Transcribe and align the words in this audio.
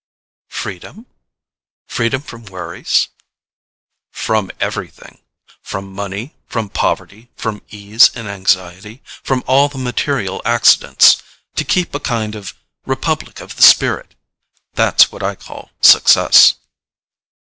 "Freedom? 0.49 1.05
Freedom 1.87 2.23
from 2.23 2.45
worries?" 2.45 3.09
"From 4.11 4.49
everything—from 4.59 5.93
money, 5.93 6.33
from 6.47 6.69
poverty, 6.69 7.29
from 7.35 7.61
ease 7.69 8.09
and 8.15 8.27
anxiety, 8.27 9.03
from 9.21 9.43
all 9.45 9.69
the 9.69 9.77
material 9.77 10.41
accidents. 10.43 11.21
To 11.55 11.63
keep 11.63 11.93
a 11.93 11.99
kind 11.99 12.33
of 12.33 12.55
republic 12.83 13.41
of 13.41 13.57
the 13.57 13.61
spirit—that's 13.61 15.11
what 15.11 15.21
I 15.21 15.35
call 15.35 15.69
success." 15.81 16.55